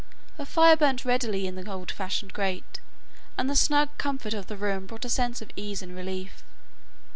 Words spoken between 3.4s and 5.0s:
the snug comfort of the room